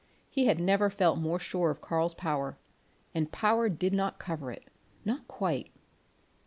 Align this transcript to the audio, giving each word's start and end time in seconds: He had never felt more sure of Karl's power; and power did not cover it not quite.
He 0.31 0.47
had 0.47 0.59
never 0.59 0.89
felt 0.89 1.19
more 1.19 1.37
sure 1.37 1.69
of 1.69 1.79
Karl's 1.79 2.15
power; 2.15 2.57
and 3.13 3.31
power 3.31 3.69
did 3.69 3.93
not 3.93 4.17
cover 4.17 4.49
it 4.51 4.67
not 5.05 5.27
quite. 5.27 5.71